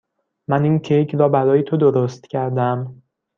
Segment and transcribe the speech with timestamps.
[0.47, 3.01] من این کیک را برای تو درست کردم.